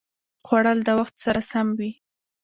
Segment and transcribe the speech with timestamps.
[0.45, 1.91] خوړل د وخت سره سم وي